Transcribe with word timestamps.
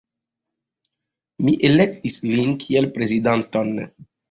Mi 1.43 1.53
elektis 1.69 2.19
lin 2.31 2.57
kiel 2.65 2.91
prezidanton. 2.99 3.73